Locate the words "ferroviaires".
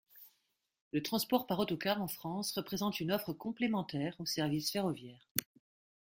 4.71-5.29